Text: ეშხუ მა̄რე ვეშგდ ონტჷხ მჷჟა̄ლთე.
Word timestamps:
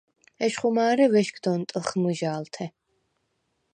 ეშხუ 0.45 0.69
მა̄რე 0.75 1.05
ვეშგდ 1.13 1.45
ონტჷხ 1.53 1.89
მჷჟა̄ლთე. 2.01 2.65